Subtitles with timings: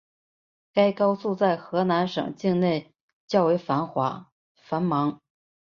[0.73, 2.91] 该高速在河南省境内
[3.27, 3.87] 较为繁
[4.83, 5.21] 忙。